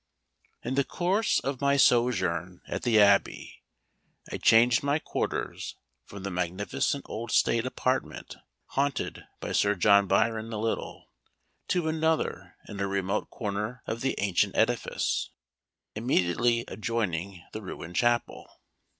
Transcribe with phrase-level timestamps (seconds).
[0.63, 3.61] In the course of my sojourn at the Abbey,
[4.31, 8.37] I changed my quarters from the magnificent old state apartment
[8.69, 11.11] haunted by Sir John Byron the Little,
[11.67, 15.29] to another in a remote corner of the ancient edifice,
[15.93, 18.49] immediately adjoining the ruined chapel.